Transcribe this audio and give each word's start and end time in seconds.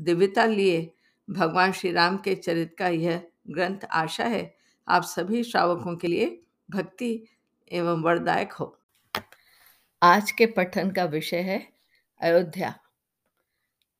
दिव्यता 0.00 0.44
लिए 0.44 0.94
भगवान 1.30 1.72
श्री 1.72 1.92
राम 1.92 2.16
के 2.16 2.34
चरित 2.34 2.76
का 2.78 2.88
यह 2.88 3.28
ग्रंथ 3.50 3.78
आशा 3.90 4.24
है। 4.24 4.56
आप 4.88 5.02
सभी 5.02 5.44
श्रावकों 5.44 5.96
के 5.96 6.08
लिए 6.08 6.42
भक्ति 6.70 7.26
एवं 7.72 8.02
वरदायक 8.02 8.52
हो। 8.52 8.78
आज 10.02 10.30
के 10.30 10.46
पठन 10.46 10.90
का 10.90 11.04
विषय 11.04 11.40
है 11.40 11.72
अयोध्या। 12.20 12.78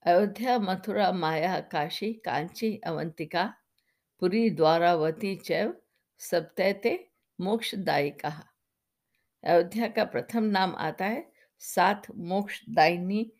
अयोध्या, 0.02 0.58
मथुरा, 0.58 1.12
माया, 1.12 1.60
काशी, 1.60 2.12
कांची, 2.12 2.80
अवंतिका, 2.84 3.54
पुरी, 4.20 4.50
द्वारावती, 4.50 5.36
चैव, 5.36 5.74
सप्तैते, 6.18 7.08
मोक्षदायिका। 7.40 8.48
अयोध्या 9.44 9.88
का 9.88 10.04
प्रथम 10.04 10.42
नाम 10.42 10.74
आता 10.78 11.04
है 11.04 11.32
सात 11.58 12.02
मोक्षदायिनी 12.16 13.32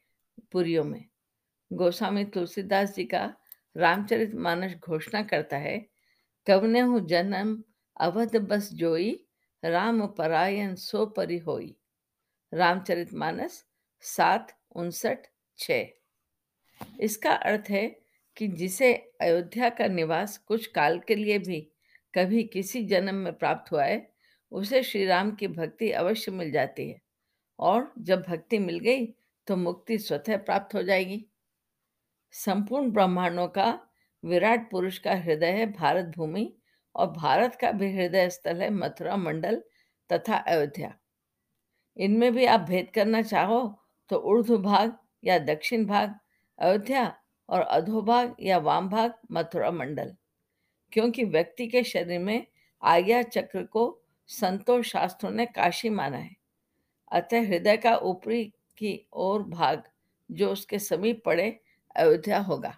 पुरियों 0.53 0.85
में। 0.85 1.05
गोस्वामी 1.71 2.25
तुलसीदास 2.27 2.95
जी 2.95 3.05
का 3.05 3.25
रामचरित 3.77 4.35
मानस 4.37 4.75
घोषणा 4.79 5.23
करता 5.23 5.57
है, 5.57 5.79
कवने 6.47 6.81
हूँ 6.81 7.01
जन्म, 7.09 7.57
अवध 8.01 8.37
बस 8.49 8.73
जोई, 8.75 9.11
राम 9.63 10.07
परायण 10.09 10.75
सो 10.77 11.05
परि 11.09 11.39
होई। 11.39 11.75
रामचरित 12.53 13.15
मानस 13.15 13.65
सात, 14.05 14.57
उनसठ 14.75 15.27
छ 15.59 15.85
इसका 17.01 17.33
अर्थ 17.33 17.71
है 17.71 17.87
कि 18.37 18.47
जिसे 18.49 18.93
अयोध्या 19.21 19.69
का 19.69 19.87
निवास 19.89 20.37
कुछ 20.39 20.67
काल 20.69 20.99
के 20.99 21.15
लिए 21.15 21.39
भी 21.39 21.61
कभी 22.15 22.43
किसी 22.45 22.83
जन्म 22.85 23.15
में 23.15 23.33
प्राप्त 23.35 23.73
हुआ 23.73 23.85
है, 23.85 24.09
उसे 24.53 24.83
श्री 24.83 25.05
राम 25.07 25.31
की 25.31 25.49
भक्ति 25.49 25.91
अवश्य 25.93 26.33
मिल 26.33 26.51
जाती 26.53 26.89
है, 26.89 27.01
और 27.59 27.93
जब 27.99 28.23
भक्ति 28.23 28.59
मिल 28.59 28.79
गई 28.81 29.07
तो 29.49 29.57
मुक्ति 29.57 29.99
स्वतः 29.99 30.37
प्राप्त 30.39 30.75
हो 30.75 30.83
जाएगी। 30.83 31.25
संपूर्ण 32.33 32.91
ब्रह्मांडों 32.91 33.49
का 33.49 33.81
विराट 34.25 34.71
पुरुष 34.71 34.99
का 34.99 35.15
हृदय 35.15 35.47
है 35.47 35.67
भारत 35.73 36.13
भूमि 36.17 36.53
और 36.95 37.11
भारत 37.11 37.55
का 37.55 37.71
भी 37.73 37.93
हृदय 37.93 38.29
स्थल 38.31 38.63
है 38.63 38.71
मथुरा 38.71 39.17
मंडल 39.17 39.63
तथा 40.13 40.37
अयोध्या। 40.37 40.95
इनमें 41.97 42.33
भी 42.33 42.45
आप 42.45 42.61
भेद 42.61 42.91
करना 42.91 43.23
चाहो 43.23 43.79
तो 44.11 44.17
ऊर्ध्व 44.17 44.59
भाग 44.59 44.97
या 45.25 45.39
दक्षिण 45.39 45.87
भाग, 45.87 46.15
अयोध्या 46.59 47.17
और 47.49 47.61
अधोभाग 47.61 48.37
या 48.41 48.59
वाम 48.59 48.89
भाग, 48.89 49.15
मथुरा 49.33 49.71
मंडल। 49.71 50.15
क्योंकि 50.93 51.25
व्यक्ति 51.25 51.67
के 51.67 51.83
शरीर 51.85 52.19
में 52.19 52.47
आज्ञा 52.83 53.23
चक्र 53.23 53.63
को 53.63 54.03
संतोष 54.27 54.87
शास्त्रों 54.87 55.31
ने 55.31 55.47
काशी 55.47 55.91
माना 55.91 56.17
है। 56.17 56.37
अतः 57.13 57.47
हृदय 57.47 57.77
का 57.77 57.97
ऊपरी 57.97 58.45
की 58.79 59.09
ओर 59.13 59.43
भाग, 59.43 59.83
जो 60.31 60.51
उसके 60.53 60.79
समीप 60.79 61.23
पड़े 61.25 61.61
अयोध्या 61.97 62.39
होगा। 62.39 62.73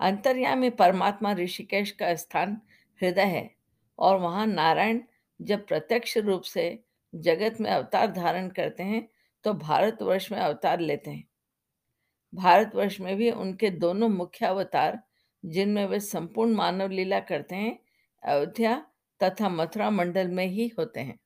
अंतर्यामी 0.00 0.70
परमात्मा 0.70 1.32
ऋषिकेश 1.32 1.90
का 1.90 2.14
स्थान 2.14 2.60
हृदय 3.00 3.22
है 3.22 3.50
और 3.98 4.18
वहाँ 4.18 4.46
नारायण 4.46 5.00
जब 5.40 5.66
प्रत्यक्ष 5.66 6.16
रूप 6.18 6.42
से 6.42 6.84
जगत 7.14 7.60
में 7.60 7.70
अवतार 7.70 8.12
धारण 8.12 8.48
करते 8.48 8.82
हैं 8.82 9.08
तो 9.44 9.52
भारतवर्ष 9.54 10.30
में 10.32 10.38
अवतार 10.38 10.80
लेते 10.80 11.10
हैं। 11.10 11.24
भारतवर्ष 12.32 13.00
में 13.00 13.16
भी 13.16 13.30
उनके 13.30 13.70
दोनों 13.70 14.08
मुख्य 14.08 14.46
अवतार, 14.46 15.02
जिनमें 15.44 15.84
वे 15.86 16.00
संपूर्ण 16.00 16.54
मानव 16.54 16.90
लीला 16.90 17.20
करते 17.20 17.54
हैं, 17.54 17.78
अयोध्या 18.22 18.86
तथा 19.20 19.48
मथुरा 19.48 19.90
मंडल 19.90 20.28
में 20.28 20.46
ही 20.46 20.68
होते 20.78 21.00
हैं। 21.00 21.18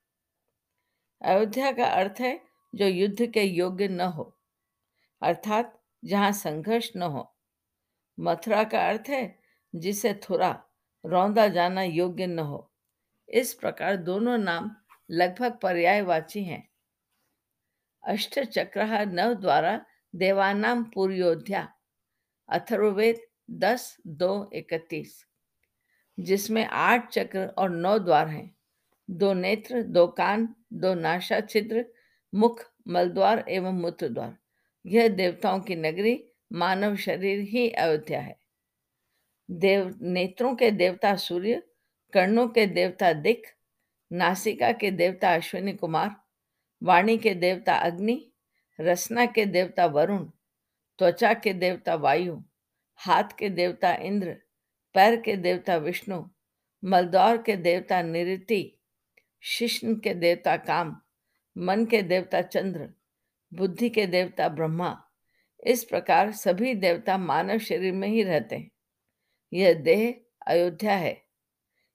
अयोध्या 1.23 1.73
का 1.73 1.85
अर्थ 1.85 2.21
है 2.21 2.41
जो 2.75 2.87
युद्ध 2.87 3.27
के 3.27 3.43
योग्य 3.43 3.89
न 3.89 4.01
हो। 4.01 4.33
अर्थात 5.23 5.79
जहाँ 6.07 6.33
संघर्ष 6.33 6.91
न 6.97 7.03
हो। 7.03 7.37
मथुरा 8.21 8.65
का 8.65 8.89
अर्थ 8.89 9.09
है, 9.09 9.39
जिसे 9.75 10.15
थोड़ा 10.15 10.63
रौंदा 11.07 11.49
जाना 11.49 11.83
योग्य 11.83 12.27
न 12.27 12.39
हो। 12.39 12.73
इस 13.29 13.55
प्रकार 13.55 13.97
दोनों 13.97 14.39
नाम 14.39 14.71
लगभग 15.11 15.59
पर्यायवाची 15.63 16.45
हैं। 16.45 16.69
अष्ट 18.05 18.41
चक्र 18.41 19.05
नव 19.05 19.35
द्वारा 19.35 19.87
देवानाम 20.15 20.85
पूर्योध्या, 20.85 21.73
अथर्ववेद 22.49 23.21
दस 23.51 23.97
दो 24.07 24.51
इकतीस, 24.53 25.27
जिसमें 26.21 26.67
आठ 26.67 27.11
चक्र 27.11 27.47
और 27.47 27.71
नौ 27.71 27.99
द्वार 27.99 28.29
हैं। 28.29 28.57
दो 29.11 29.33
नेत्र, 29.33 29.83
दो 29.83 30.07
कान, 30.07 30.55
दो 30.73 30.95
नाशा 30.95 31.41
छिद्र 31.41 31.85
मुख, 32.35 32.65
मलद्वार 32.89 33.45
एवं 33.49 33.73
मूत्र 33.73 34.09
द्वार 34.09 34.37
यह 34.87 35.09
देवताओं 35.09 35.61
की 35.61 35.75
नगरी 35.77 36.19
मानव 36.53 36.97
शरीर 36.97 37.41
ही 37.51 37.69
अयोध्या 37.71 38.21
है 38.21 38.37
देव 39.49 39.95
नेत्रों 40.03 40.55
के 40.57 40.71
देवता 40.71 41.15
सूर्य 41.17 41.63
कर्णों 42.13 42.49
के 42.49 42.67
देवता 42.67 43.13
दिक 43.13 43.47
नासिका 44.11 44.71
के 44.73 44.91
देवता 44.91 45.35
अश्विनी 45.35 45.73
कुमार 45.73 46.15
वाणी 46.83 47.17
के 47.19 47.35
देवता 47.35 47.75
अग्नि 47.87 48.21
रसना 48.81 49.27
के 49.27 49.45
देवता 49.47 49.87
वरुण 49.87 50.25
त्वचा 50.99 51.33
के 51.35 51.53
देवता 51.53 51.95
वायु 51.95 52.37
हाथ 53.01 53.37
के 53.39 53.49
देवता 53.51 53.95
इंद्र 54.03 54.37
पैर 54.95 55.21
के 55.21 55.37
देवता 55.37 55.77
विष्णु 55.77 56.23
मलदौर 56.83 57.43
के 57.43 57.57
देवता 57.57 58.03
निरति 58.03 58.63
शिष्ण 59.43 59.95
के 59.95 60.15
देवता 60.15 60.57
काम 60.57 60.97
मन 61.57 61.85
के 61.91 62.03
देवता 62.03 62.43
चंद्र 62.43 62.89
बुद्धि 63.57 63.89
के 63.91 64.07
देवता 64.07 64.49
ब्रह्मा, 64.49 65.03
इस 65.67 65.85
प्रकार 65.85 66.33
सभी 66.33 66.75
देवता 66.75 67.19
मानव 67.19 67.59
शरीर 67.59 67.93
में 67.93 68.09
ही 68.09 68.23
रहते 68.23 68.57
हैं। 68.57 68.71
यह 69.53 69.75
देह 69.75 70.15
अयोध्या 70.47 70.97
है। 70.97 71.23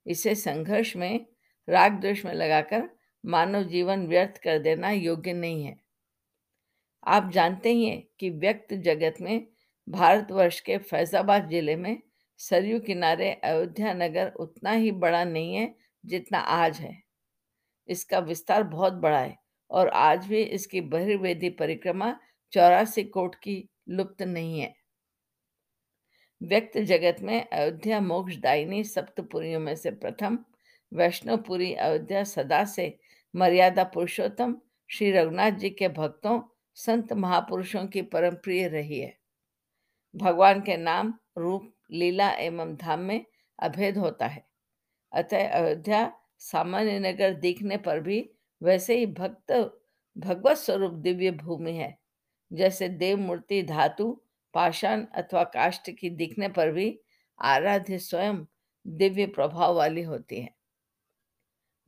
इसे 0.08 0.36
संघर्ष 0.36 0.96
में, 0.96 1.26
राग 1.70 2.00
द्वेष 2.00 2.26
में 2.26 2.34
लगाकर 2.34 2.90
मानव 3.26 3.64
जीवन 3.64 4.08
व्यर्थ 4.08 4.38
कर 4.38 4.60
देना 4.60 4.92
योग्य 4.92 5.34
नहीं 5.34 5.64
है। 5.64 5.76
आप 7.08 7.32
जानते 7.32 7.70
ही 7.70 7.86
हैं 7.86 8.04
कि 8.20 8.30
व्यक्त 8.30 8.74
जगत 8.74 9.16
में, 9.22 9.48
भारतवर्ष 9.90 10.60
के 10.60 10.78
फैजाबाद 10.78 11.50
ज़िले 11.50 11.76
में 11.76 12.02
सरयू 12.38 12.80
किनारे 12.80 13.32
अयोध्या 13.34 13.94
नगर 13.94 14.30
उतना 14.30 14.72
ही 14.72 14.92
बड़ा 14.92 15.24
नहीं 15.24 15.56
है 15.56 15.76
जितना 16.06 16.40
आज 16.40 16.78
है। 16.78 17.04
इसका 17.88 18.20
विस्तार 18.20 18.64
बहुत 18.64 18.94
बड़ा 18.94 19.20
है। 19.20 19.41
और 19.72 19.90
आज 19.90 20.26
भी 20.26 20.42
इसकी 20.42 20.82
बहिर्वेदी 20.82 21.50
परिक्रमा 21.50 22.20
चौरासी 22.52 23.04
कोट 23.04 23.36
की 23.36 23.70
लुप्त 23.90 24.22
नहीं 24.22 24.60
है। 24.60 24.74
व्यक्त 26.42 26.78
जगत 26.78 27.18
में 27.22 27.50
अयोध्या 27.50 28.02
मोक्षदायिनी 28.02 28.84
सप्तपुरियों 28.84 29.60
में 29.60 29.76
से 29.76 29.92
प्रथम 29.92 30.38
वैष्णवपुरी 30.94 31.74
अयोध्या 31.74 32.24
सदा 32.24 32.66
से 32.66 33.00
मर्यादा 33.36 33.84
पुरुषोत्तम, 33.84 34.56
श्री 34.90 35.12
रघुनाथ 35.12 35.52
जी 35.52 35.70
के 35.70 35.88
भक्तों, 35.88 36.42
संत 36.76 37.14
महापुरुषों 37.14 37.86
की 37.88 38.02
परम 38.02 38.36
प्रिय 38.36 38.68
रही 38.68 39.00
है। 39.00 39.18
भगवान 40.16 40.62
के 40.62 40.78
नाम, 40.78 41.14
रूप, 41.38 41.74
लीला 41.92 42.32
एवं 42.32 42.76
धाम 42.76 43.00
में 43.00 43.26
अभेद 43.60 43.98
होता 43.98 44.28
है। 44.28 44.46
अतः 45.12 45.50
अयोध्या 45.50 46.14
सामान्य 46.40 47.00
नगर 47.00 47.34
दिखने 47.34 47.78
पर 47.78 48.00
भी 48.00 48.30
वैसे 48.64 48.98
ही 48.98 49.06
भक्त 49.06 49.78
भगवत 50.18 50.58
स्वरूप 50.58 50.92
दिव्य 50.92 51.32
भूमि 51.32 51.72
है। 51.72 52.00
जैसे 52.54 52.90
देव 52.90 53.18
मूर्ति 53.18 53.64
धातु, 53.64 54.22
पाषाण 54.54 55.06
अथवा 55.06 55.44
काष्ठ 55.44 55.90
की 55.90 56.10
दिखने 56.10 56.50
पर 56.50 56.72
भी 56.72 57.00
आराध्य 57.42 58.00
स्वयं 58.00 58.46
दिव्य 58.88 59.26
प्रभाव 59.26 59.76
वाली 59.76 60.02
होती 60.02 60.42
है। 60.42 60.56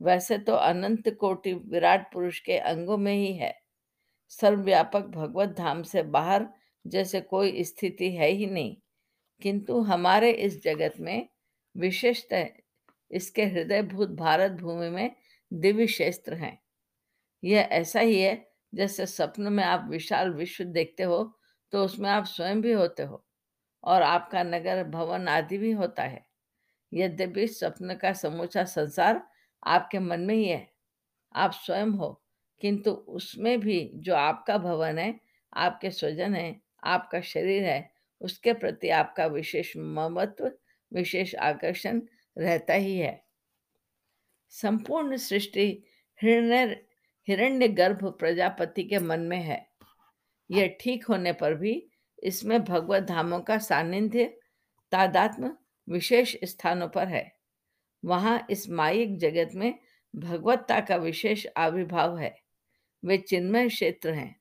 वैसे 0.02 0.38
तो 0.38 0.52
अनंत 0.52 1.08
कोटि 1.08 1.52
विराट 1.52 2.12
पुरुष 2.12 2.40
के 2.40 2.58
अंगों 2.58 2.96
में 2.96 3.14
ही 3.14 3.34
है। 3.34 3.62
सर्वव्यापक 4.28 5.02
भगवत 5.02 5.48
धाम 5.48 5.82
से 5.82 6.02
बाहर 6.02 6.48
जैसे 6.86 7.20
कोई 7.20 7.64
स्थिति 7.64 8.12
है 8.12 8.28
ही 8.28 8.46
नहीं। 8.46 8.76
किंतु 9.42 9.80
हमारे 9.80 10.30
इस 10.30 10.62
जगत 10.62 10.94
में 11.00 11.28
विशेषतः 11.76 12.46
इसके 13.10 13.44
हृदयभूत 13.44 14.10
भारत 14.10 14.52
भूमि 14.52 14.88
में 14.88 15.16
दिव्य 15.52 15.86
क्षेत्र 15.86 16.34
हैं। 16.34 16.63
यह 17.44 17.68
ऐसा 17.72 18.00
ही 18.00 18.20
है, 18.20 18.34
जैसे 18.72 19.06
सपन 19.06 19.52
में 19.52 19.64
आप 19.64 19.86
विशाल 19.90 20.30
विश्व 20.34 20.64
देखते 20.66 21.02
हो 21.02 21.22
तो 21.72 21.84
उसमें 21.84 22.08
आप 22.10 22.24
स्वयं 22.26 22.60
भी 22.62 22.72
होते 22.72 23.02
हो 23.02 23.24
और 23.84 24.02
आपका 24.02 24.42
नगर, 24.42 24.82
भवन 24.84 25.28
आदि 25.28 25.58
भी 25.58 25.70
होता 25.72 26.02
है। 26.02 26.24
यद्यपि 26.92 27.46
स्वप्न 27.48 27.94
का 27.94 28.12
समूचा 28.12 28.64
संसार 28.64 29.22
आपके 29.62 29.98
मन 29.98 30.20
में 30.20 30.34
ही 30.34 30.44
है, 30.44 30.68
आप 31.34 31.52
स्वयं 31.54 31.90
हो, 31.90 32.10
किंतु 32.62 32.90
उसमें 32.90 33.58
भी 33.60 33.90
जो 33.96 34.14
आपका 34.14 34.58
भवन 34.58 34.98
है, 34.98 35.14
आपके 35.52 35.90
स्वजन 35.90 36.34
है, 36.34 36.60
आपका 36.84 37.20
शरीर 37.22 37.64
है, 37.64 37.90
उसके 38.20 38.52
प्रति 38.52 38.88
आपका 38.92 39.26
विशेष 39.26 39.72
ममत्व, 39.76 40.50
विशेष 40.92 41.34
आकर्षण 41.34 42.00
रहता 42.36 42.74
ही 42.74 42.96
है। 42.98 43.22
संपूर्ण 44.52 45.16
सृष्टि, 45.18 45.66
हिरण्य 46.20 46.76
हिरण्य 47.28 47.68
गर्भ 47.68 48.04
प्रजापति 48.04 48.84
के 48.84 48.98
मन 48.98 49.20
में 49.20 49.40
है। 49.40 49.68
यह 50.50 50.76
ठीक 50.80 51.06
होने 51.06 51.32
पर 51.32 51.54
भी 51.54 51.90
इसमें 52.22 52.64
भगवत 52.64 53.02
धामों 53.02 53.40
का 53.40 53.58
सानिध्य 53.58 54.36
तादात्म 54.92 55.56
विशेष 55.88 56.36
स्थानों 56.44 56.88
पर 56.88 57.08
है। 57.08 57.36
वहाँ 58.04 58.46
इस 58.50 58.70
माइक 58.70 59.18
जगत 59.18 59.50
में 59.54 59.78
भगवत्ता 60.16 60.80
का 60.80 60.96
विशेष 60.96 61.46
आविर्भाव 61.56 62.18
है। 62.18 62.36
वे 63.04 63.18
चिन्मय 63.18 63.68
क्षेत्र 63.68 64.12
हैं। 64.12 64.40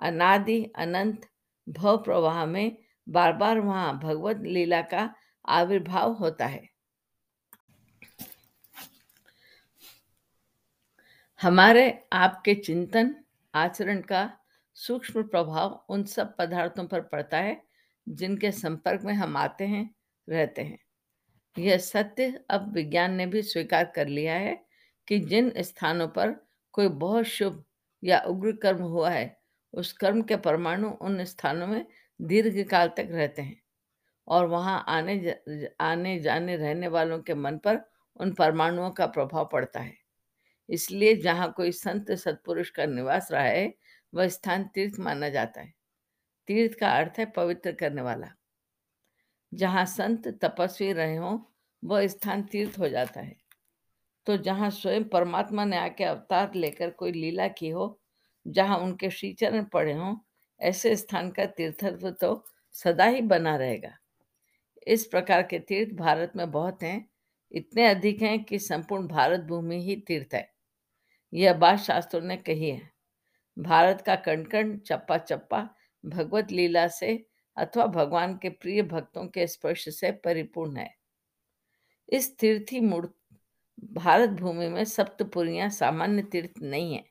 अनादि, 0.00 0.72
अनंत, 0.76 1.28
भव 1.68 1.96
प्रवाह 1.96 2.46
में 2.46 2.76
बार 3.08 3.32
बार 3.32 3.60
वहाँ 3.60 3.98
भगवत 3.98 4.40
लीला 4.42 4.82
का 4.82 5.14
आविर्भाव 5.48 6.12
होता 6.12 6.46
है। 6.46 6.71
हमारे 11.42 12.00
आपके 12.12 12.54
चिंतन 12.54 13.14
आचरण 13.54 14.00
का 14.00 14.30
सूक्ष्म 14.76 15.22
प्रभाव 15.22 15.84
उन 15.88 16.04
सब 16.04 16.36
पदार्थों 16.36 16.86
पर 16.86 17.00
पड़ता 17.00 17.38
है 17.38 17.62
जिनके 18.08 18.52
संपर्क 18.52 19.02
में 19.02 19.14
हम 19.14 19.36
आते 19.36 19.64
हैं 19.64 19.94
रहते 20.28 20.62
हैं। 20.62 20.78
यह 21.56 21.78
सत्य 21.78 22.40
अब 22.50 22.72
विज्ञान 22.72 23.14
ने 23.14 23.26
भी 23.26 23.42
स्वीकार 23.42 23.84
कर 23.84 24.08
लिया 24.08 24.34
है 24.34 24.54
कि 25.08 25.18
जिन 25.18 25.52
स्थानों 25.58 26.08
पर 26.08 26.36
कोई 26.72 26.88
बहुत 26.88 27.24
शुभ 27.24 27.64
या 28.02 28.20
उग्र 28.20 28.52
कर्म 28.52 28.82
हुआ 28.82 29.10
है 29.10 29.38
उस 29.74 29.92
कर्म 29.92 30.22
के 30.22 30.36
परमाणु 30.36 30.90
उन 31.02 31.24
स्थानों 31.24 31.66
में 31.66 31.86
दीर्घ 32.20 32.68
काल 32.70 32.88
तक 32.88 33.08
रहते 33.10 33.42
हैं 33.42 33.62
और 34.28 34.46
वहाँ 34.46 34.84
आने 34.88 35.18
ज, 35.18 35.68
आने 35.80 36.20
जाने 36.20 36.56
रहने 36.56 36.88
वालों 36.88 37.20
के 37.20 37.34
मन 37.34 37.58
पर 37.58 37.80
उन 38.20 38.32
परमाणुओं 38.32 38.90
का 38.90 39.06
प्रभाव 39.06 39.50
पड़ता 39.52 39.80
है। 39.80 40.01
इसलिए 40.72 41.16
जहाँ 41.16 41.52
कोई 41.56 41.72
संत 41.72 42.12
सत्पुरुष 42.12 42.70
का 42.70 42.86
निवास 42.86 43.32
रहा 43.32 43.42
है, 43.42 43.74
वह 44.14 44.28
स्थान 44.28 44.64
तीर्थ 44.64 45.00
माना 45.00 45.28
जाता 45.28 45.60
है। 45.60 45.74
तीर्थ 46.46 46.78
का 46.78 46.90
अर्थ 46.90 47.12
है 47.18 47.26
पवित्र 47.26 47.72
करने 47.72 48.02
वाला। 48.02 48.28
जहाँ 49.54 49.86
संत 49.86 50.28
तपस्वी 50.28 50.92
रहे 50.92 51.16
हों, 51.16 51.40
वह 51.84 52.06
स्थान 52.06 52.42
तीर्थ 52.42 52.78
हो 52.78 52.88
जाता 52.88 53.20
है। 53.20 53.36
तो 54.26 54.36
जहाँ 54.36 54.70
स्वयं 54.70 55.04
परमात्मा 55.04 55.64
ने 55.64 55.76
आके 55.76 56.04
अवतार 56.04 56.54
लेकर 56.54 56.90
कोई 56.90 57.12
लीला 57.12 57.48
की 57.48 57.68
हो, 57.68 58.00
जहाँ 58.46 58.78
उनके 58.78 59.10
श्रीचरण 59.10 59.64
पड़े 59.64 59.92
हों, 59.92 60.16
ऐसे 60.60 60.96
स्थान 60.96 61.30
का 61.30 61.46
तीर्थत्व 61.46 62.10
तो 62.10 62.46
सदा 62.72 63.04
ही 63.04 63.20
बना 63.20 63.56
रहेगा। 63.56 63.98
इस 64.86 65.06
प्रकार 65.06 65.42
के 65.42 65.58
तीर्थ 65.58 65.94
भारत 65.94 66.32
में 66.36 66.50
बहुत 66.50 66.82
हैं। 66.82 67.10
इतने 67.52 67.86
अधिक 67.86 68.22
हैं 68.22 68.44
कि 68.44 68.58
संपूर्ण 68.58 69.08
भारत 69.08 69.40
भूमि 69.40 69.84
ही 69.84 69.96
तीर्थ 69.96 70.34
है। 70.34 70.51
यह 71.34 71.52
बात 71.52 71.78
शास्त्रों 71.78 72.20
ने 72.20 72.36
कही 72.36 72.70
है। 72.70 72.90
भारत 73.58 74.00
का 74.00 74.16
कण 74.16 74.44
कण 74.44 74.78
चप्पा 74.78 75.18
चप्पा 75.18 75.74
भगवत 76.06 76.52
लीला 76.52 76.88
से 76.88 77.26
अथवा 77.56 77.86
भगवान 77.86 78.36
के 78.36 78.48
प्रिय 78.48 78.82
भक्तों 78.82 79.26
के 79.26 79.46
स्पर्श 79.46 79.88
से 79.88 80.12
परिपूर्ण 80.12 80.76
है। 80.76 80.94
इस 82.08 82.38
तीर्थी 82.38 82.80
मूर्त 82.80 83.14
भारत 83.84 84.30
भूमि 84.30 84.68
में 84.68 84.84
सप्तपुरियाँ 84.84 85.68
सामान्य 85.68 86.22
तीर्थ 86.22 86.52
नहीं 86.62 86.94
है। 86.94 87.04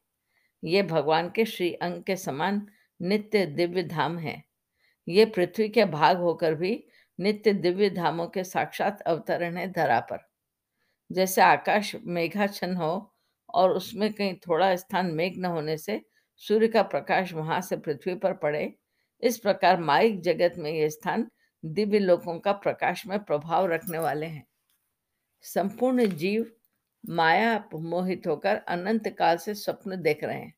ये 0.64 0.84
भगवान 0.84 1.30
के 1.30 1.46
श्री 1.46 1.74
अंग 1.74 2.04
के 2.04 2.16
समान 2.16 2.68
नित्य 3.02 3.46
दिव्य 3.46 3.84
धाम 3.84 4.18
है। 4.18 4.44
ये 5.08 5.26
पृथ्वी 5.26 5.70
के 5.70 5.86
भाग 5.86 6.18
होकर 6.18 6.56
भी 6.56 6.88
नित्य 7.20 7.54
दिव्य 7.54 7.90
धामों 7.90 8.28
के 8.28 8.44
साक्षात 8.44 9.02
अवतरण 9.02 9.58
है 9.58 9.72
धरा 9.72 10.00
पर। 10.00 10.30
जैसे 11.12 11.42
आकाश 11.42 11.96
मेघाच्छन 12.06 12.76
हो 12.76 13.11
और 13.54 13.72
उसमें 13.72 14.14
कहीं 14.14 14.36
थोड़ा 14.36 14.76
स्थान 14.76 15.06
मेघ 15.06 15.38
न 15.38 15.46
होने 15.46 15.78
से 15.78 16.06
सूर्य 16.36 16.68
का 16.68 16.82
प्रकाश 16.84 17.34
वहाँ 17.34 17.62
से 17.62 17.78
पृथ्वी 17.78 18.16
पर 18.16 18.34
पड़े। 18.34 18.76
इस 19.22 19.38
प्रकार 19.38 19.80
माइक 19.80 20.22
जगत 20.22 20.54
में 20.58 20.72
ये 20.72 20.90
स्थान 20.90 21.32
दिव्य 21.66 22.00
लोकों 22.00 22.40
का 22.40 22.52
प्रकाश 22.52 23.08
में 23.08 23.24
प्रभाव 23.24 23.66
रखने 23.66 23.98
वाले 23.98 24.26
हैं। 24.26 24.48
संपूर्ण 25.42 26.06
जीव 26.06 26.52
माया 27.10 27.70
मोहित 27.74 28.28
होकर 28.28 28.56
अनंत 28.56 29.08
काल 29.08 29.38
से 29.38 29.54
स्वप्न 29.54 30.02
देख 30.02 30.24
रहे 30.24 30.40
हैं। 30.40 30.54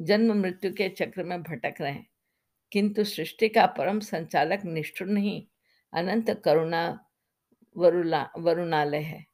जन्म 0.00 0.34
मृत्यु 0.34 0.72
के 0.72 0.88
चक्र 0.88 1.22
में 1.24 1.42
भटक 1.42 1.74
रहे 1.80 1.92
हैं। 1.92 2.10
किंतु 2.72 3.04
सृष्टि 3.04 3.48
का 3.48 3.66
परम 3.66 4.00
संचालक 4.00 4.64
निष्ठुर 4.64 5.08
नहीं, 5.08 5.46
अनंत 5.92 6.42
करुणा 6.44 7.04
वरुला, 7.76 8.30
वरुणालय 8.38 8.98
है। 8.98 9.26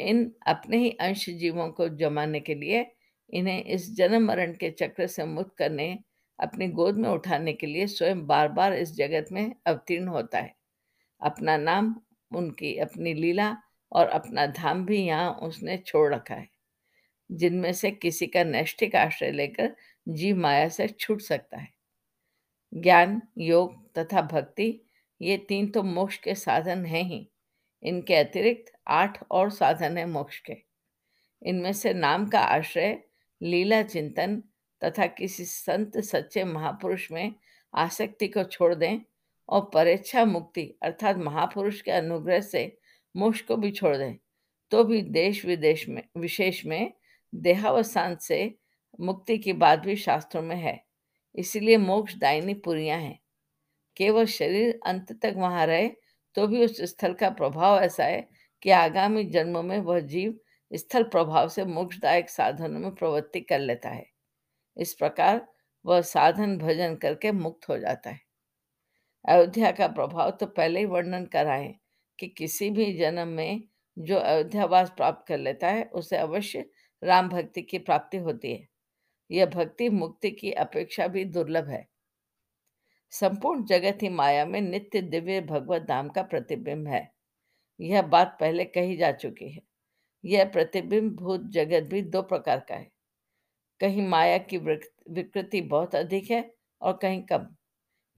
इन 0.00 0.32
अपने 0.46 0.78
ही 0.78 0.90
अंश 1.00 1.28
जीवों 1.30 1.68
को 1.70 1.88
जमाने 1.88 2.40
के 2.40 2.54
लिए, 2.54 2.86
इन्हें 3.32 3.64
इस 3.64 3.94
जन्म 3.96 4.26
मरण 4.26 4.52
के 4.52 4.70
चक्र 4.70 5.06
से 5.06 5.24
मुक्त 5.26 5.54
करने, 5.58 5.98
अपनी 6.38 6.68
गोद 6.68 6.96
में 6.96 7.08
उठाने 7.08 7.52
के 7.52 7.66
लिए 7.66 7.86
स्वयं 7.86 8.26
बार 8.26 8.48
बार 8.48 8.74
इस 8.74 8.94
जगत 8.96 9.32
में 9.32 9.54
अवतीर्ण 9.66 10.08
होता 10.08 10.38
है। 10.38 10.54
अपना 11.22 11.56
नाम, 11.56 11.94
उनकी 12.32 12.76
अपनी 12.78 13.14
लीला 13.14 13.56
और 13.92 14.08
अपना 14.08 14.46
धाम 14.46 14.84
भी 14.86 14.98
यहाँ 14.98 15.30
उसने 15.42 15.76
छोड़ 15.78 16.12
रखा 16.14 16.34
है, 16.34 16.48
जिनमें 17.30 17.72
से 17.72 17.90
किसी 17.90 18.26
का 18.26 18.44
नैष्ठिक 18.44 18.96
आश्रय 18.96 19.30
लेकर 19.30 19.74
जीव 20.08 20.36
माया 20.36 20.68
से 20.68 20.88
छूट 20.90 21.20
सकता 21.20 21.58
है। 21.58 21.68
ज्ञान, 22.72 23.20
योग 23.38 23.74
तथा 23.98 24.22
भक्ति, 24.22 24.72
ये 25.20 25.36
तीन 25.38 25.68
तो 25.68 25.82
मोक्ष 25.82 26.16
के 26.16 26.34
साधन 26.34 26.84
हैं 26.86 27.02
ही। 27.02 27.28
इनके 27.82 28.14
अतिरिक्त 28.14 28.72
आठ 28.88 29.22
और 29.30 29.50
साधन 29.50 29.98
है 29.98 30.06
मोक्ष 30.06 30.38
के। 30.40 30.56
इनमें 31.42 31.72
से 31.72 31.92
नाम 31.94 32.26
का 32.28 32.40
आश्रय, 32.40 32.98
लीला 33.40 33.82
चिंतन 33.82 34.42
तथा 34.82 35.06
किसी 35.06 35.44
संत 35.44 35.98
सच्चे 35.98 36.44
महापुरुष 36.44 37.10
में 37.12 37.34
आसक्ति 37.74 38.28
को 38.28 38.44
छोड़ 38.44 38.74
दें 38.74 39.00
और 39.48 39.70
परेच्छा 39.74 40.24
मुक्ति 40.24 40.62
अर्थात 40.82 41.16
महापुरुष 41.16 41.80
के 41.80 41.90
अनुग्रह 41.90 42.40
से 42.40 42.78
मोक्ष 43.14 43.40
को 43.40 43.56
भी 43.56 43.70
छोड़ 43.70 43.96
दें 43.96 44.16
तो 44.70 44.84
भी 44.84 45.00
देश 45.02 45.44
विदेश 45.44 45.88
में, 45.88 46.02
विशेष 46.16 46.64
में 46.66 46.92
देहावसान 47.34 48.16
से 48.16 48.54
मुक्ति 49.00 49.38
की 49.38 49.52
बात 49.52 49.78
भी 49.78 49.96
शास्त्रों 49.96 50.42
में 50.42 50.56
है। 50.56 50.80
इसीलिए 51.34 51.76
मोक्ष 51.76 52.14
दायनी 52.14 52.54
पुरियाँ 52.54 52.98
हैं। 52.98 53.18
केवल 53.96 54.26
शरीर 54.26 54.78
अंत 54.86 55.12
तक 55.22 55.34
वहाँ 55.36 55.66
रहे 55.66 55.88
तो 56.38 56.46
भी 56.46 56.64
उस 56.64 56.82
स्थल 56.82 57.12
का 57.12 57.30
प्रभाव 57.30 57.80
ऐसा 57.80 58.04
है 58.04 58.28
कि 58.62 58.70
आगामी 58.70 59.24
जन्मों 59.24 59.62
में 59.62 59.80
वह 59.80 60.00
जीव 60.00 60.40
स्थल 60.72 61.02
प्रभाव 61.02 61.48
से 61.48 61.64
मोक्षदायक 61.64 62.30
साधनों 62.30 62.80
में 62.80 62.94
प्रवृत्ति 62.94 63.40
कर 63.40 63.58
लेता 63.58 63.88
है। 63.88 64.06
इस 64.76 64.94
प्रकार 64.94 65.48
वह 65.86 66.00
साधन 66.00 66.58
भजन 66.58 66.96
करके 66.96 67.32
मुक्त 67.32 67.68
हो 67.68 67.78
जाता 67.78 68.10
है। 68.10 68.20
अयोध्या 69.28 69.70
का 69.70 69.88
प्रभाव 69.88 70.30
तो 70.30 70.46
पहले 70.46 70.80
ही 70.80 70.86
वर्णन 70.86 71.24
कराए 71.24 71.74
कि 72.18 72.28
किसी 72.28 72.70
भी 72.70 72.98
जन्म 72.98 73.28
में 73.28 73.62
जो 73.98 74.18
अयोध्यावास 74.18 74.90
प्राप्त 74.90 75.28
कर 75.28 75.38
लेता 75.38 75.68
है, 75.68 75.84
उसे 75.84 76.16
अवश्य 76.16 76.70
राम 77.04 77.28
भक्ति 77.28 77.62
की 77.62 77.78
प्राप्ति 77.78 78.16
होती 78.16 78.52
है। 78.52 78.68
यह 79.30 79.46
भक्ति 79.46 79.88
मुक्ति 79.88 80.30
की 80.30 80.52
अपेक्षा 80.52 81.06
भी 81.06 81.24
दुर्लभ 81.24 81.68
है। 81.68 81.97
संपूर्ण 83.10 83.64
जगत 83.64 83.98
ही 84.02 84.08
माया 84.08 84.46
में 84.46 84.60
नित्य 84.60 85.02
दिव्य 85.02 85.40
भगवत 85.40 85.82
धाम 85.82 86.08
का 86.08 86.22
प्रतिबिंब 86.22 86.88
है। 86.88 87.12
यह 87.80 88.02
बात 88.02 88.36
पहले 88.40 88.64
कही 88.64 88.96
जा 88.96 89.12
चुकी 89.12 89.50
है। 89.50 89.62
यह 90.24 90.44
प्रतिबिंब 90.44 91.16
भूत 91.16 91.42
जगत 91.50 91.82
भी 91.82 92.02
दो 92.02 92.22
प्रकार 92.22 92.60
का 92.60 92.74
है। 92.74 92.90
कहीं 93.80 94.08
माया 94.08 94.38
की 94.38 94.58
विकृति 94.58 95.60
बहुत 95.60 95.94
अधिक 95.94 96.30
है 96.30 96.54
और 96.82 96.98
कहीं 97.02 97.22
कम। 97.22 97.46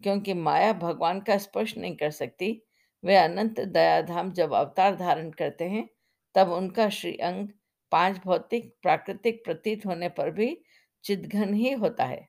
क्योंकि 0.03 0.35
माया 0.35 0.73
भगवान 0.73 1.21
का 1.21 1.39
स्पर्श 1.39 1.77
नहीं 1.79 1.97
कर 1.97 2.11
सकती, 2.11 2.63
वे 3.05 3.17
अनंत 3.17 3.61
दयाधाम 3.61 4.33
जब 4.33 4.53
अवतार 4.55 4.97
धारण 4.97 5.31
करते 5.31 5.65
हैं, 5.65 5.89
तब 6.35 6.51
उनका 6.51 6.89
श्री 6.89 7.17
अंग 7.17 7.49
पाँच 7.93 8.19
भौतिक, 8.25 8.75
प्राकृतिक 8.83 9.45
प्रतीत 9.45 9.87
होने 9.87 10.09
पर 10.09 10.31
भी 10.31 10.63
चिदघन 11.05 11.55
ही 11.55 11.73
होता 11.73 12.05
है। 12.05 12.29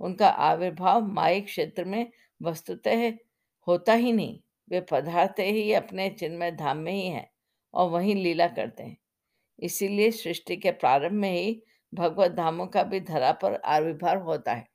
उनका 0.00 0.28
आविर्भाव 0.28 1.06
माइक 1.06 1.44
क्षेत्र 1.44 1.84
में 1.84 2.12
वस्तुतः 2.42 3.12
होता 3.66 3.92
ही 3.92 4.12
नहीं। 4.12 4.40
वे 4.70 4.80
पदार्थ 4.80 5.40
ही 5.40 5.72
अपने 5.72 6.10
चिन्मय 6.10 6.50
धाम 6.50 6.76
में 6.76 6.92
ही 6.92 7.06
हैं 7.06 7.30
और 7.74 7.90
वहीं 7.90 8.14
लीला 8.14 8.46
करते 8.46 8.82
हैं। 8.82 8.96
इसीलिए 9.58 10.10
सृष्टि 10.10 10.56
के 10.56 10.70
प्रारंभ 10.70 11.12
में 11.12 11.32
ही 11.32 11.62
भगवत 11.94 12.30
धामों 12.30 12.66
का 12.66 12.82
भी 12.82 13.00
धरा 13.00 13.32
पर 13.32 13.54
आविर्भाव 13.54 14.22
होता 14.22 14.52
है। 14.52 14.68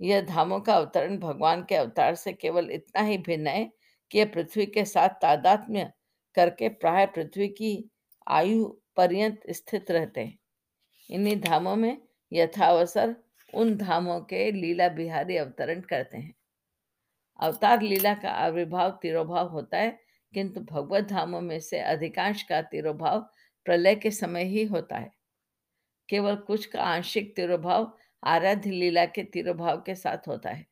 यह 0.00 0.20
धामों 0.20 0.60
का 0.60 0.74
अवतरण 0.74 1.18
भगवान 1.18 1.64
के 1.64 1.74
अवतार 1.74 2.14
से 2.14 2.32
केवल 2.32 2.70
इतना 2.70 3.02
ही 3.02 3.18
भिन्न 3.18 3.46
है 3.46 3.72
कि 4.10 4.18
यह 4.18 4.24
पृथ्वी 4.24 4.66
के 4.66 4.84
साथ 4.84 5.08
तादात्म्य 5.08 5.92
करके 6.34 6.68
प्राय 6.68 7.06
पृथ्वी 7.06 7.48
की 7.48 7.90
आयु 8.28 8.64
पर्यंत 8.96 9.40
स्थित 9.50 9.90
रहते 9.90 10.20
हैं। 10.20 10.38
इन्हीं 11.10 11.40
धामों 11.40 11.76
में 11.76 12.02
यथावसर 12.32 13.16
उन 13.54 13.76
धामों 13.76 14.20
के 14.20 14.52
लीला 14.52 14.88
बिहारी 14.88 15.36
अवतरण 15.36 15.80
करते 15.80 16.18
हैं। 16.18 16.34
अवतार 17.40 17.82
लीला 17.82 18.14
का 18.14 18.30
आविर्भाव 18.30 18.98
तिरोभाव 19.02 19.48
होता 19.48 19.78
है, 19.78 20.00
किंतु 20.34 20.60
भगवत 20.60 21.04
धामों 21.04 21.40
में 21.40 21.60
से 21.60 21.78
अधिकांश 21.78 22.42
का 22.42 22.62
तिरोभाव 22.62 23.20
प्रलय 23.64 23.94
के 23.94 24.10
समय 24.10 24.44
ही 24.44 24.64
होता 24.64 24.96
है। 24.96 25.12
केवल 26.08 26.36
कुछ 26.36 26.66
का 26.66 26.82
आंशिक 26.82 27.36
तिरोभाव 27.36 27.92
आराध्य 28.24 28.70
लीला 28.70 29.04
के 29.04 29.22
तिरोभाव 29.22 29.80
के 29.80 29.94
साथ 29.94 30.28
होता 30.28 30.50
है। 30.50 30.66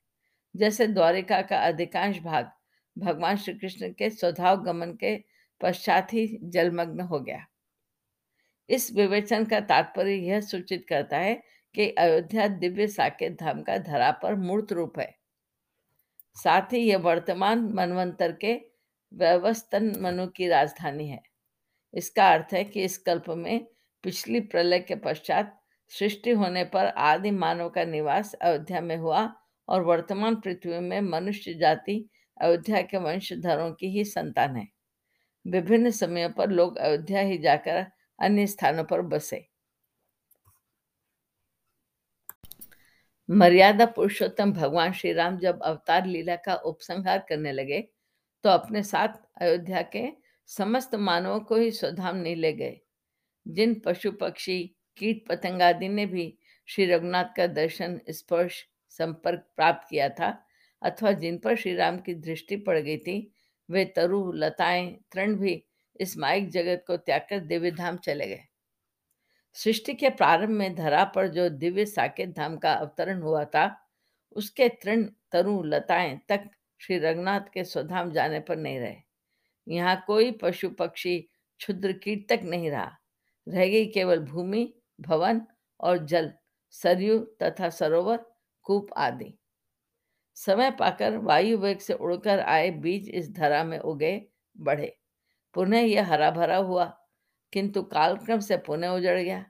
जैसे 0.56 0.86
द्वारिका 0.86 1.42
का 1.42 1.58
अधिकांश 1.58 2.18
भाग 2.18 2.50
भगवान 2.98 3.36
श्री 3.36 3.54
कृष्ण 3.54 3.92
के 3.92 4.10
स्वधाव 4.10 4.62
गमन 4.62 4.92
के 4.92 5.16
पश्चात 5.60 6.12
ही 6.12 6.38
जलमग्न 6.42 7.00
हो 7.00 7.20
गया। 7.20 7.46
इस 8.68 8.92
विवेचन 8.92 9.44
का 9.44 9.60
तात्पर्य 9.60 10.14
यह 10.14 10.40
सूचित 10.40 10.86
करता 10.88 11.18
है 11.18 11.42
कि 11.74 11.90
अयोध्या 11.90 12.48
दिव्य 12.48 12.86
साकेत 12.86 13.40
धाम 13.40 13.62
का 13.62 13.78
धरा 13.78 14.10
पर 14.10 14.34
मूर्त 14.34 14.72
रूप 14.72 14.98
है। 14.98 15.18
साथ 16.36 16.72
ही 16.72 16.78
यह 16.78 16.98
वर्तमान 16.98 17.72
मनवंतर 17.74 18.32
के 18.32 18.60
व्यवस्थन 19.12 19.96
मनु 20.00 20.26
की 20.26 20.48
राजधानी 20.48 21.08
है। 21.08 21.22
इसका 21.94 22.28
अर्थ 22.28 22.54
है 22.54 22.64
कि 22.64 22.84
इस 22.84 22.98
कल्प 22.98 23.24
में 23.28 23.66
पिछली 24.02 24.40
प्रलय 24.40 24.78
के 24.78 24.94
पश्चात 24.94 25.60
सृष्टि 25.88 26.30
होने 26.30 26.64
पर 26.64 26.86
आदि 26.86 27.30
मानव 27.30 27.68
का 27.68 27.84
निवास 27.84 28.34
अयोध्या 28.34 28.80
में 28.80 28.96
हुआ 28.96 29.34
और 29.68 29.82
वर्तमान 29.82 30.36
पृथ्वी 30.36 30.80
में 30.80 31.00
मनुष्य 31.00 31.54
जाति 31.54 32.10
अयोध्या 32.40 32.82
के 32.82 32.96
वंशधरों 32.96 33.72
की 33.72 33.86
ही 33.86 34.04
संतान 34.04 34.56
है। 34.56 34.68
विभिन्न 35.46 35.90
समयों 35.90 36.30
पर 36.30 36.50
लोग 36.50 36.76
अयोध्या 36.76 37.20
ही 37.20 37.38
जाकर 37.38 37.86
अन्य 38.20 38.46
स्थानों 38.46 38.84
पर 38.84 39.00
बसे। 39.00 39.47
मर्यादा 43.30 43.86
पुरुषोत्तम 43.86 44.52
भगवान 44.52 44.92
श्री 44.92 45.12
राम 45.12 45.38
जब 45.38 45.62
अवतार 45.62 46.06
लीला 46.06 46.36
का 46.36 46.54
उपसंहार 46.54 47.26
करने 47.28 47.52
लगे 47.52 47.80
तो 48.44 48.50
अपने 48.50 48.82
साथ 48.82 49.08
अयोध्या 49.40 49.82
के 49.82 50.04
समस्त 50.46 50.94
मानवों 50.94 51.40
को 51.40 51.56
ही 51.56 51.70
स्वधाम 51.70 52.16
नहीं 52.16 52.36
ले 52.36 52.52
गए। 52.52 52.80
जिन 53.48 53.74
पशु 53.84 54.12
पक्षी, 54.12 54.76
कीट 54.96 55.28
पतंग 55.28 55.62
आदि 55.62 55.88
ने 55.88 56.06
भी 56.06 56.38
श्री 56.66 56.86
रघुनाथ 56.86 57.24
का 57.36 57.46
दर्शन, 57.46 58.00
स्पर्श, 58.10 58.64
संपर्क 58.88 59.46
प्राप्त 59.56 59.88
किया 59.90 60.08
था, 60.08 60.44
अथवा 60.82 61.12
जिन 61.12 61.38
पर 61.38 61.56
श्री 61.56 61.74
राम 61.74 61.98
की 61.98 62.14
दृष्टि 62.14 62.56
पड़ 62.56 62.78
गई 62.78 62.96
थी, 62.96 63.32
वे 63.70 63.84
तरु, 63.84 64.32
लताएँ, 64.32 64.98
तृण 65.12 65.34
भी 65.34 65.64
इस 66.00 66.18
माइक 66.18 66.48
जगत 66.48 66.84
को 66.86 66.96
त्याग 66.96 67.20
कर 67.20 67.40
दिव्य 67.40 67.70
धाम 67.70 67.96
चले 67.96 68.26
गए। 68.26 68.47
सृष्टि 69.64 69.94
के 69.94 70.10
प्रारंभ 70.10 70.50
में 70.50 70.74
धरा 70.74 71.04
पर 71.04 71.28
जो 71.28 71.48
दिव्य 71.48 71.86
साकेत 71.86 72.36
धाम 72.36 72.56
का 72.56 72.72
अवतरण 72.72 73.22
हुआ 73.22 73.44
था, 73.44 73.88
उसके 74.32 74.68
तृण 74.68 75.04
तरु 75.32 75.62
लताएँ 75.62 76.20
तक 76.28 76.50
श्री 76.78 76.98
रघुनाथ 76.98 77.40
के 77.40 77.64
स्वधाम 77.64 78.12
जाने 78.12 78.40
पर 78.40 78.56
नहीं 78.56 78.80
रहे। 78.80 78.96
यहाँ 79.68 80.04
कोई 80.06 80.30
पशु 80.30 80.70
पक्षी 80.70 81.20
क्षुद्र 81.58 81.92
कीट 81.92 82.28
तक 82.28 82.40
नहीं 82.44 82.70
रहा। 82.70 82.98
रह 83.48 83.66
गई 83.66 83.86
केवल 83.86 84.18
भूमि, 84.18 84.74
भवन 85.00 85.42
और 85.80 85.98
जल, 85.98 86.32
सरयू 86.70 87.18
तथा 87.18 87.68
सरोवर, 87.68 88.24
कूप 88.62 88.88
आदि। 88.96 89.38
समय 90.34 90.70
पाकर 90.70 91.16
वायु 91.16 91.58
वेग 91.58 91.78
से 91.78 91.92
उड़कर 91.92 92.40
आए 92.40 92.70
बीज 92.70 93.08
इस 93.08 93.32
धरा 93.32 93.64
में 93.64 93.78
उगे, 93.78 94.26
बढ़े। 94.58 94.98
पुनः 95.54 95.78
यह 95.78 96.06
हरा 96.06 96.30
भरा 96.30 96.56
हुआ 96.56 96.97
किंतु 97.52 97.82
कालक्रम 97.82 98.40
से 98.40 98.56
पुनः 98.56 98.88
उजड़ 98.88 99.18
गया। 99.20 99.44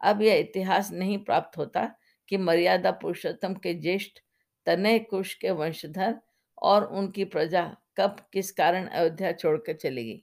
अब 0.00 0.22
यह 0.22 0.34
इतिहास 0.34 0.90
नहीं 0.92 1.18
प्राप्त 1.18 1.58
होता 1.58 1.94
कि 2.28 2.36
मर्यादा 2.36 2.90
पुरुषोत्तम 2.90 3.54
के 3.54 3.74
ज्येष्ठ 3.74 4.18
तनय 4.66 4.98
कुश 4.98 5.34
के 5.34 5.50
वंशधर 5.50 6.14
और 6.62 6.84
उनकी 6.84 7.24
प्रजा 7.24 7.76
कब 7.96 8.16
किस 8.32 8.50
कारण 8.52 8.86
अयोध्या 8.86 9.32
छोड़कर 9.32 9.72
चली 9.72 10.04
गई। 10.04 10.22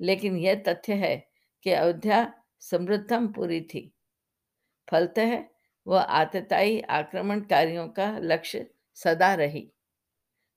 लेकिन 0.00 0.36
यह 0.36 0.54
तथ्य 0.54 0.94
है 0.94 1.16
कि 1.64 1.70
अयोध्या 1.70 2.32
समृद्धम 2.60 3.28
पूरी 3.28 3.60
थी। 3.60 3.92
फलतः 4.88 5.38
वह 5.86 6.00
आतताई 6.00 6.80
आक्रमणकारियों 6.80 7.88
का 7.88 8.18
लक्ष्य 8.18 8.66
सदा 8.94 9.34
रही। 9.34 9.70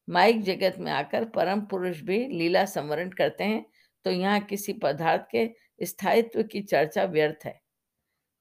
माइक 0.08 0.42
जगत 0.42 0.76
में 0.80 0.92
आकर 0.92 1.26
परम 1.26 1.62
पुरुष 1.62 2.02
भी 2.02 2.18
लीला 2.28 2.66
संवरण 2.66 3.10
करते 3.10 3.44
हैं 3.44 3.66
तो 4.06 4.12
यहाँ 4.12 4.40
किसी 4.42 4.74
पदार्थ 4.74 5.26
के 5.32 5.46
स्थायित्व 5.82 6.44
की 6.44 6.62
चर्चा 6.62 7.04
व्यर्थ 7.06 7.46
है। 7.46 7.60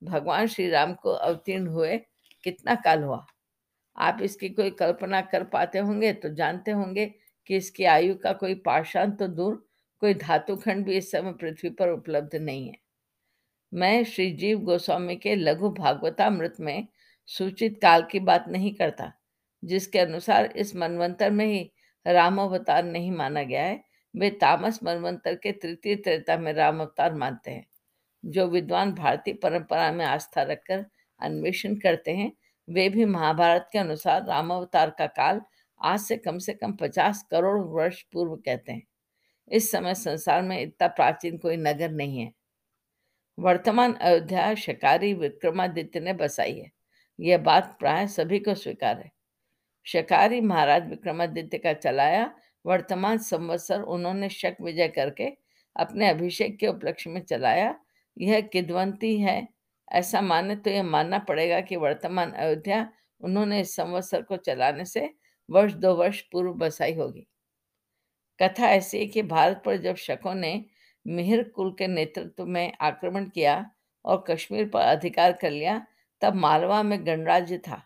भगवान 0.02 0.47
श्री 0.47 0.68
राम 0.71 0.95
को 0.95 1.11
अवतीर्ण 1.11 1.66
हुए 1.66 1.97
कितना 2.45 2.75
काल 2.75 3.02
हुआ? 3.02 3.25
आप 3.97 4.18
इसकी 4.23 4.49
कोई 4.49 4.71
कल्पना 4.73 5.21
कर 5.23 5.45
पाते 5.45 5.78
होंगे 5.78 6.12
तो 6.12 6.28
जानते 6.35 6.71
होंगे 6.71 7.07
कि 7.50 7.57
इसकी 7.57 7.85
आयु 7.85 8.14
का 8.14 8.33
कोई 8.33 8.54
पाषाण 8.57 9.11
तो 9.11 9.26
दूर, 9.28 9.54
कोई 10.02 10.14
धातु 10.14 10.57
खंड 10.57 10.85
भी 10.87 10.97
इस 10.97 11.11
समय 11.11 11.33
पृथ्वी 11.33 11.71
पर 11.71 11.88
उपलब्ध 11.88 12.35
नहीं 12.37 12.68
है। 12.68 12.76
मैं 13.73 14.04
श्री 14.04 14.30
जीव 14.33 14.59
गोस्वामी 14.61 15.16
के 15.16 15.35
लघु 15.37 15.71
भागवतामृत 15.71 16.57
में 16.61 16.87
सूचित 17.28 17.78
काल 17.83 18.02
की 18.02 18.21
बात 18.21 18.45
नहीं 18.49 18.73
करता, 18.75 19.12
जिसके 19.62 19.99
अनुसार 19.99 20.47
इस 20.47 20.75
मनवंतर 20.76 21.30
में 21.30 21.45
ही 21.47 21.71
राम 22.07 22.40
अवतार 22.40 22.85
नहीं 22.85 23.11
माना 23.12 23.42
गया 23.42 23.64
है। 23.64 23.83
वे 24.14 24.30
तामस 24.30 24.82
मनवंतर 24.84 25.34
के 25.34 25.52
तृतीय 25.52 25.96
त्रेता 25.96 26.36
में 26.38 26.52
राम 26.52 26.80
अवतार 26.80 27.14
मानते 27.14 27.50
हैं, 27.50 27.66
जो 28.24 28.46
विद्वान 28.46 28.92
भारतीय 28.92 29.34
परंपरा 29.34 29.90
में 29.92 30.04
आस्था 30.04 30.42
रखकर 30.42 30.84
अन्वेषण 31.20 31.74
करते 31.74 32.10
हैं। 32.10 32.32
वे 32.68 32.88
भी 32.88 33.04
महाभारत 33.04 33.68
के 33.72 33.78
अनुसार 33.78 34.24
राम 34.26 34.50
अवतार 34.50 34.90
का 34.90 35.06
काल 35.06 35.40
आज 35.80 36.00
से 36.00 36.16
कम 36.16 36.38
से 36.38 36.52
कम 36.52 36.72
पचास 36.72 37.26
करोड़ 37.30 37.58
वर्ष 37.66 38.02
पूर्व 38.02 38.34
कहते 38.36 38.72
हैं। 38.72 38.82
इस 39.50 39.70
समय 39.70 39.94
संसार 39.94 40.42
में 40.42 40.60
इतना 40.60 40.88
प्राचीन 40.88 41.38
कोई 41.38 41.56
नगर 41.56 41.90
नहीं 41.90 42.18
है। 42.18 42.32
वर्तमान 43.38 43.92
अयोध्या 43.92 44.54
शिकारी 44.54 45.12
विक्रमादित्य 45.14 46.00
ने 46.00 46.12
बसाई 46.12 46.58
है। 46.58 46.70
यह 47.18 47.38
बात 47.38 47.76
प्राय 47.78 48.06
सभी 48.06 48.38
को 48.38 48.54
स्वीकार 48.54 48.98
है। 48.98 49.10
शिकारी 49.86 50.40
महाराज 50.40 50.88
विक्रमादित्य 50.88 51.58
का 51.58 51.72
चलाया 51.72 52.34
वर्तमान 52.66 53.18
संवत्सर 53.18 53.80
उन्होंने 53.82 54.28
शक 54.28 54.56
विजय 54.62 54.88
करके 54.88 55.26
अपने 55.76 56.08
अभिषेक 56.08 56.58
के 56.58 56.66
उपलक्ष्य 56.66 57.10
में 57.10 57.20
चलाया। 57.22 57.80
यह 58.18 58.40
किदवंती 58.40 59.20
है। 59.20 59.48
ऐसा 59.92 60.20
माने 60.20 60.56
तो 60.56 60.70
यह 60.70 60.82
मानना 60.82 61.18
पड़ेगा 61.18 61.60
कि 61.60 61.76
वर्तमान 61.76 62.32
अयोध्या 62.32 62.92
उन्होंने 63.20 63.60
इस 63.60 63.76
संवत्सर 63.76 64.22
को 64.22 64.36
चलाने 64.36 64.84
से 64.84 65.14
वर्ष 65.50 65.72
दो 65.72 65.94
वर्ष 65.96 66.20
पूर्व 66.22 66.54
बसाई 66.54 66.94
होगी। 66.94 67.26
कथा 68.40 68.68
ऐसी 68.68 68.98
है 68.98 69.06
कि 69.06 69.22
भारत 69.22 69.62
पर 69.64 69.76
जब 69.76 69.96
शकों 69.96 70.34
ने 70.34 70.64
मिहिर 71.06 71.42
कुल 71.48 71.72
के 71.72 71.86
नेतृत्व 71.86 72.46
में 72.46 72.72
आक्रमण 72.80 73.24
किया 73.28 73.70
और 74.04 74.24
कश्मीर 74.30 74.68
पर 74.68 74.80
अधिकार 74.80 75.32
कर 75.32 75.50
लिया, 75.50 75.86
तब 76.22 76.34
मालवा 76.34 76.82
में 76.82 77.06
गणराज्य 77.06 77.58
था। 77.58 77.82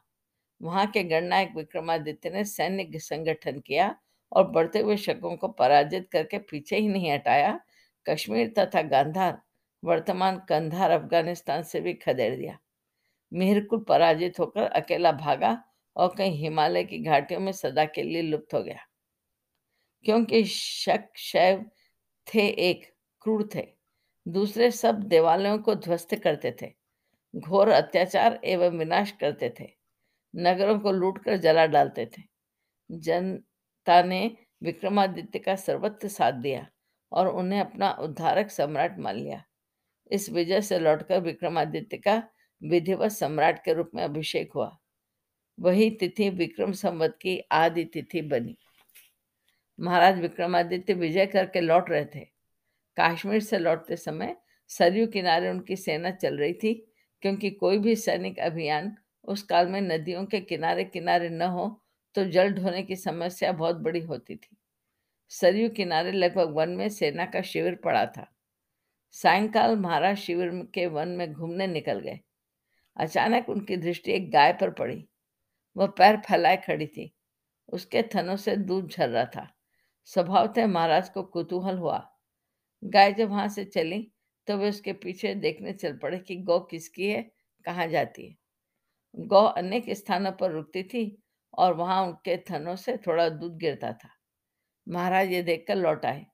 वहाँ 0.60 0.86
के 0.86 1.04
गणनायक 1.04 1.56
विक्रमादित्य 1.56 2.30
ने 2.30 2.44
सैन्य 2.44 2.98
संगठन 2.98 3.60
किया 3.60 3.96
और 4.32 4.50
बढ़ते 4.50 4.78
हुए 4.78 4.96
शकों 4.96 5.36
को 5.36 5.48
पराजित 5.48 6.08
करके 6.12 6.38
पीछे 6.38 6.76
ही 6.76 6.88
नहीं 6.88 7.12
हटाया, 7.12 7.60
कश्मीर 8.08 8.54
तथा 8.58 8.82
गांधार, 8.82 9.42
वर्तमान 9.84 10.38
कंधार 10.48 10.90
अफ़गानिस्तान 10.90 11.62
से 11.62 11.80
भी 11.80 11.94
खदेड़ 11.94 12.36
दिया। 12.36 12.58
मिहिरकुल 13.32 13.84
पराजित 13.88 14.38
होकर 14.38 14.62
अकेला 14.62 15.12
भागा 15.12 15.64
और 15.96 16.14
कहीं 16.18 16.38
हिमालय 16.38 16.84
की 16.84 16.98
घाटियों 16.98 17.40
में 17.40 17.52
सदा 17.52 17.84
के 17.84 18.02
लिए 18.02 18.22
लुप्त 18.22 18.54
हो 18.54 18.62
गया। 18.62 18.86
क्योंकि 20.04 20.44
शक 20.44 21.08
शैव 21.16 21.70
थे 22.26 22.48
एक, 22.48 22.94
क्रूर 23.22 23.48
थे। 23.54 23.68
दूसरे 24.28 24.70
सब 24.70 25.02
देवालयों 25.02 25.58
को 25.58 25.74
ध्वस्त 25.74 26.14
करते 26.14 26.56
थे, 26.62 26.72
घोर 27.36 27.68
अत्याचार 27.68 28.40
एवं 28.44 28.70
विनाश 28.70 29.10
करते 29.10 29.54
थे, 29.60 29.68
नगरों 30.36 30.78
को 30.78 30.92
लूटकर 30.92 31.36
जला 31.36 31.66
डालते 31.66 32.06
थे। 32.06 32.22
जनता 33.86 34.02
ने 34.02 34.36
विक्रमादित्य 34.62 35.38
का 35.38 35.54
सर्वत्र 35.56 36.08
साथ 36.08 36.32
दिया 36.32 36.66
और 37.12 37.28
उन्हें 37.28 37.60
अपना 37.60 37.90
उद्धारक 38.00 38.50
सम्राट 38.50 38.98
मान 38.98 39.16
लिया। 39.16 39.42
इस 40.10 40.30
विजय 40.30 40.60
से 40.60 40.78
लौटकर 40.78 41.20
विक्रमादित्य 41.20 41.96
का 41.96 42.22
विधिवत 42.62 43.10
सम्राट 43.10 43.64
के 43.64 43.72
रूप 43.72 43.90
में 43.94 44.02
अभिषेक 44.04 44.52
हुआ। 44.54 44.70
वही 45.58 45.90
तिथि 45.90 46.28
विक्रम 46.30 46.72
संवत 46.72 47.18
की 47.22 47.38
आदि 47.52 47.84
तिथि 47.84 48.22
बनी। 48.22 48.56
महाराज 49.78 50.20
विक्रमादित्य 50.20 50.94
विजय 50.94 51.26
करके 51.26 51.60
लौट 51.60 51.90
रहे 51.90 52.04
थे। 52.04 52.26
कश्मीर 52.96 53.40
से 53.40 53.58
लौटते 53.58 53.96
समय 53.96 54.36
सरयू 54.70 55.06
किनारे 55.06 55.50
उनकी 55.50 55.76
सेना 55.76 56.10
चल 56.10 56.38
रही 56.38 56.52
थी, 56.52 56.74
क्योंकि 57.22 57.50
कोई 57.50 57.78
भी 57.78 57.96
सैनिक 57.96 58.38
अभियान 58.38 58.96
उस 59.24 59.42
काल 59.42 59.68
में 59.68 59.80
नदियों 59.80 60.24
के 60.26 60.40
किनारे 60.40 60.84
किनारे 60.84 61.28
न 61.28 61.42
हो 61.42 61.81
तो 62.14 62.24
जल 62.24 62.52
ढोने 62.52 62.82
की 62.82 62.96
समस्या 62.96 63.52
बहुत 63.52 63.76
बड़ी 63.76 64.00
होती 64.00 64.36
थी। 64.36 64.56
सरयू 65.30 65.70
किनारे 65.70 66.12
लगभग 66.12 66.50
वन 66.50 66.70
में 66.70 66.88
सेना 66.88 67.26
का 67.26 67.42
शिविर 67.42 67.74
पड़ा 67.74 68.06
था। 68.06 68.26
सायंकाल 69.10 69.76
महाराज 69.76 70.16
शिविर 70.16 70.50
के 70.74 70.86
वन 70.86 71.08
में 71.08 71.32
घूमने 71.32 71.66
निकल 71.66 72.00
गए। 72.00 72.20
अचानक 72.96 73.48
उनकी 73.48 73.76
दृष्टि 73.76 74.12
एक 74.12 74.30
गाय 74.30 74.52
पर 74.52 74.70
पड़ी। 74.70 75.08
वह 75.76 75.86
पैर 75.86 76.16
फैलाए 76.16 76.56
खड़ी 76.56 76.86
थी। 76.86 77.14
उसके 77.68 78.02
थनों 78.02 78.36
से 78.36 78.56
दूध 78.56 78.88
झर 78.90 79.08
रहा 79.08 79.24
था। 79.24 79.48
स्वभावतः 80.04 80.66
महाराज 80.66 81.08
को 81.10 81.22
कुतूहल 81.22 81.78
हुआ। 81.78 82.10
गाय 82.84 83.12
जब 83.12 83.30
वहाँ 83.30 83.48
से 83.48 83.64
चली 83.64 84.12
तो 84.48 84.56
वे 84.56 84.68
उसके 84.68 84.92
पीछे 84.92 85.34
देखने 85.34 85.72
चल 85.72 85.98
पड़े 85.98 86.18
कि 86.18 86.36
गौ 86.36 86.60
किसकी 86.60 87.08
है, 87.08 87.32
कहाँ 87.64 87.88
जाती 87.88 88.26
है। 88.28 88.36
गौ 89.14 89.44
अनेक 89.44 89.90
स्थानों 89.90 90.32
पर 90.32 90.50
रुकती 90.50 90.82
थी 90.82 91.21
और 91.54 91.74
वहाँ 91.74 92.02
उनके 92.02 92.36
थनों 92.50 92.76
से 92.76 92.96
थोड़ा 92.96 93.28
दूध 93.28 93.56
गिरता 93.58 93.92
था। 93.92 94.08
महाराज 94.86 95.32
ये 95.32 95.42
देखकर 95.42 95.76
लौट 95.76 96.04
आए। 96.06 96.26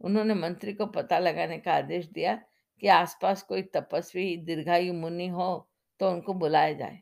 उन्होंने 0.00 0.34
मंत्री 0.34 0.72
को 0.72 0.86
पता 0.86 1.18
लगाने 1.18 1.58
का 1.58 1.74
आदेश 1.74 2.06
दिया 2.06 2.34
कि 2.82 2.88
आसपास 2.88 3.42
कोई 3.42 3.62
तपस्वी, 3.62 4.36
दीर्घायु 4.36 4.94
मुनि 4.94 5.28
हो 5.28 5.68
तो 6.00 6.10
उनको 6.10 6.34
बुलाया 6.34 6.72
जाए। 6.72 7.00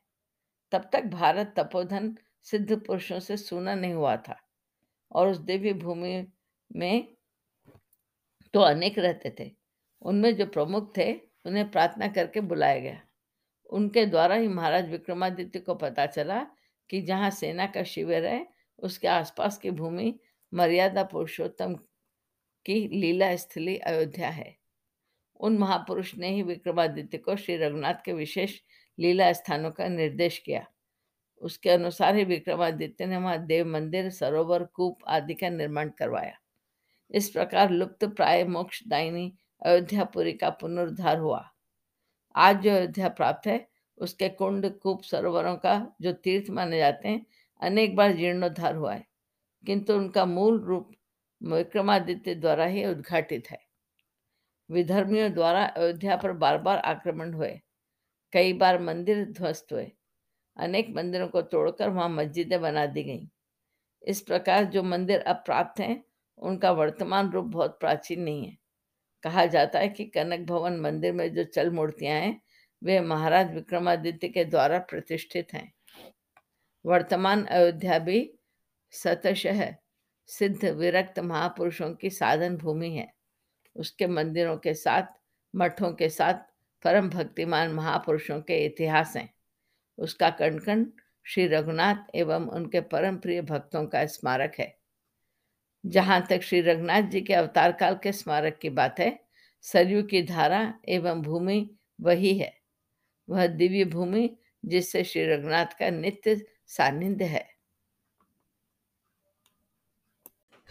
तब 0.73 0.89
तक 0.93 1.05
भारत 1.05 1.55
तपोधन 1.57 2.15
सिद्ध 2.43 2.77
पुरुषों 2.77 3.19
से 3.21 3.37
सुना 3.37 3.75
नहीं 3.75 3.95
हुआ 3.95 4.17
था 4.17 4.37
और 5.12 5.29
उस 5.29 5.39
दिव्य 5.39 5.73
भूमि 5.73 6.27
में 6.71 7.17
तो 8.55 8.61
अनेक 8.61 8.99
रहते 8.99 9.35
थे। 9.41 9.50
उनमें 10.03 10.35
जो 10.37 10.47
प्रमुख 10.47 10.97
थे, 10.97 11.12
उन्हें 11.47 11.71
प्रार्थना 11.71 12.09
करके 12.09 12.41
बुलाया 12.41 12.79
गया। 12.79 13.00
उनके 13.71 14.05
द्वारा 14.07 14.35
ही 14.35 14.49
महाराज 14.49 14.89
विक्रमादित्य 14.91 15.61
को 15.61 15.75
पता 15.75 16.07
चला 16.07 16.47
कि 16.90 17.02
जहाँ 17.02 17.30
सेना 17.30 17.66
का 17.66 17.82
शिविर 17.82 18.26
है, 18.26 18.47
उसके 18.78 19.09
आसपास 19.09 19.59
की 19.59 19.70
भूमि 19.70 20.20
मर्यादा 20.54 21.04
पुरुषोत्तम 21.04 21.75
की 22.66 22.88
लीला 22.88 23.37
स्थली 23.37 23.76
अयोध्या 23.76 24.28
है। 24.28 24.56
उन 25.40 25.59
महापुरुष 25.59 26.14
ने 26.14 26.28
ही 26.28 26.42
विक्रमादित्य 26.42 27.18
को 27.18 27.37
श्री 27.37 27.56
रघुनाथ 27.56 27.94
के 28.04 28.12
विशेष 28.12 28.61
लीला 28.99 29.32
स्थानों 29.32 29.70
का 29.70 29.88
निर्देश 29.88 30.38
किया। 30.38 30.66
उसके 31.38 31.70
अनुसार 31.70 32.16
ही 32.16 32.25
विक्रमादित्य 32.25 33.06
ने 33.06 33.16
वहाँ 33.16 33.47
देव 33.47 33.66
मंदिर, 33.66 34.11
सरोवर, 34.11 34.64
कूप 34.64 34.99
आदि 35.09 35.35
का 35.35 35.49
निर्माण 35.49 35.88
करवाया। 35.88 36.38
इस 37.11 37.30
प्रकार 37.30 37.70
लुप्त, 37.70 38.04
प्राय 38.04 38.44
मोक्ष 38.44 38.82
दायनी 38.88 39.37
अयोध्यापुरी 39.62 40.32
का 40.32 40.50
पुनरुद्धार 40.50 41.18
हुआ। 41.18 41.50
आज 42.35 42.61
जो 42.61 42.70
अयोध्या 42.70 43.09
प्राप्त 43.09 43.47
है 43.47 43.70
उसके 44.00 44.28
कुंड 44.28 44.78
कूप 44.78 45.02
सरोवरों 45.02 45.57
का 45.57 45.92
जो 46.00 46.12
तीर्थ 46.12 46.50
माने 46.50 46.78
जाते 46.78 47.09
हैं, 47.09 47.26
अनेक 47.61 47.97
बार 47.97 48.12
जीर्णोद्धार 48.12 48.75
हुआ 48.75 48.95
है। 48.95 49.07
किंतु 49.66 49.95
उनका 49.95 50.25
मूल 50.25 50.61
रूप 50.61 50.90
विक्रमादित्य 51.42 52.35
द्वारा 52.35 52.64
ही 52.64 52.87
उद्घाटित 52.87 53.50
है। 53.50 53.59
विधर्मियों 54.71 55.33
द्वारा 55.33 55.64
अयोध्या 55.64 56.16
पर 56.16 56.33
बार 56.33 56.59
बार 56.59 56.78
आक्रमण 56.78 57.33
हुए। 57.33 57.61
कई 58.33 58.52
बार 58.52 58.83
मंदिर 58.83 59.25
ध्वस्त 59.25 59.73
हुए। 59.73 59.92
अनेक 60.57 60.90
मंदिरों 60.90 61.28
को 61.28 61.42
तोड़कर 61.42 61.88
वहाँ 61.88 62.09
मस्जिदें 62.09 62.61
बना 62.61 62.87
दी 62.87 63.02
गईं। 63.02 63.28
इस 64.02 64.21
प्रकार 64.21 64.64
जो 64.64 64.83
मंदिर 64.83 65.21
अब 65.21 65.37
प्राप्त 65.37 65.80
हैं, 65.80 66.04
उनका 66.38 66.73
वर्तमान 66.73 67.30
रूप 67.30 67.45
बहुत 67.45 67.80
प्राचीन 67.80 68.23
नहीं 68.23 68.47
है। 68.47 68.59
कहा 69.23 69.47
जाता 69.47 69.78
है 69.78 69.88
कि 69.88 70.04
कनक 70.04 70.40
भवन 70.40 70.80
मंदिर 70.80 71.12
में 71.12 71.35
जो 71.35 71.45
चल 71.45 71.71
मूर्तियाँ 71.71 72.21
हैं 72.21 72.40
वे 72.84 73.00
महाराज 73.00 73.54
विक्रमादित्य 73.54 74.28
के 74.28 74.44
द्वारा 74.44 74.78
प्रतिष्ठित 74.78 75.54
हैं। 75.54 75.72
वर्तमान 76.87 77.44
अयोध्या 77.44 77.99
भी 77.99 78.34
सतशः 78.90 79.75
सिद्ध 80.26 80.64
विरक्त 80.64 81.18
महापुरुषों 81.18 81.94
की 81.94 82.10
साधन 82.10 82.56
भूमि 82.56 82.90
है। 82.90 83.14
उसके 83.76 84.06
मंदिरों 84.06 84.56
के 84.56 84.75
साथ, 84.75 85.02
मठों 85.56 85.93
के 85.93 86.08
साथ 86.08 86.34
परम 86.84 87.08
भक्तिमान 87.08 87.71
महापुरुषों 87.71 88.40
के 88.40 88.64
इतिहास 88.64 89.16
हैं। 89.16 89.34
उसका 89.99 90.30
कण 90.30 90.58
कण 90.58 90.86
श्री 91.25 91.47
रघुनाथ 91.47 91.97
एवं 92.14 92.47
उनके 92.47 92.80
परम 92.80 93.16
प्रिय 93.16 93.43
भक्तों 93.43 93.86
का 93.86 94.06
स्मारक 94.06 94.52
है। 94.58 94.78
जहाँ 95.86 96.26
तक 96.30 96.43
श्री 96.43 96.60
रघुनाथ 96.60 97.02
जी 97.02 97.21
के 97.21 97.34
अवतार 97.34 97.73
काल 97.73 97.99
के 98.02 98.12
स्मारक 98.12 98.58
की 98.58 98.71
बात 98.71 99.00
है, 99.00 99.21
सरयू 99.60 100.02
की 100.02 100.23
धारा 100.23 100.75
एवं 100.88 101.23
भूमि 101.23 101.76
वही 102.00 102.38
है। 102.38 102.59
वह 103.30 103.47
दिव्य 103.47 103.84
भूमि 103.84 104.36
जिससे 104.64 105.04
श्री 105.04 105.26
रघुनाथ 105.26 105.66
का 105.66 105.90
नित्य 105.90 106.47
सानिध्य 106.66 107.25
है। 107.25 107.50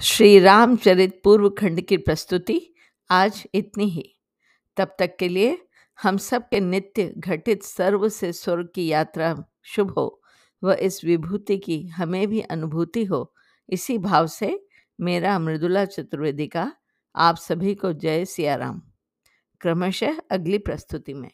श्री 0.01 0.39
रामचरित 0.39 1.21
पूर्व 1.23 1.49
खंड 1.49 1.81
की 1.81 1.97
प्रस्तुति 1.97 2.73
आज 3.09 3.47
इतनी 3.53 3.89
ही। 3.89 4.19
तब 4.77 4.95
तक 4.99 5.15
के 5.19 5.27
लिए 5.27 5.65
हम 6.01 6.17
सब 6.17 6.49
के 6.49 6.59
नित्य 6.59 7.13
घटित 7.17 7.63
सर्व 7.63 8.09
से 8.09 8.33
स्वर्ग 8.33 8.69
की 8.75 8.87
यात्रा 8.87 9.43
शुभ 9.63 9.91
हो 9.91 10.21
व 10.63 10.71
इस 10.71 11.03
विभूति 11.05 11.57
की 11.57 11.87
हमें 11.87 12.27
भी 12.27 12.41
अनुभूति 12.41 13.05
हो। 13.05 13.35
इसी 13.69 13.97
भाव 13.97 14.27
से 14.27 14.67
मेरा 15.01 15.39
मृदुला 15.39 15.85
चतुर्वेदी 15.85 16.47
का 16.47 16.73
आप 17.15 17.35
सभी 17.35 17.75
को 17.75 17.93
जय 17.93 18.25
सियाराम। 18.25 18.81
क्रमशः 19.61 20.19
अगली 20.31 20.57
प्रस्तुति 20.57 21.13
में। 21.13 21.31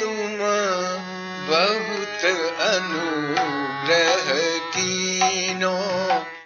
तुम 0.00 0.38
बहुत 1.46 2.24
अनुग्रह। 2.60 4.55